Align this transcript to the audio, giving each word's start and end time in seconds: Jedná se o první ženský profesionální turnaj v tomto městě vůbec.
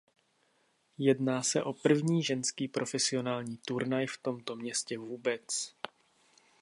Jedná 0.97 1.43
se 1.43 1.63
o 1.63 1.73
první 1.73 2.23
ženský 2.23 2.67
profesionální 2.67 3.57
turnaj 3.57 4.07
v 4.07 4.17
tomto 4.17 4.55
městě 4.55 4.97
vůbec. 4.97 5.75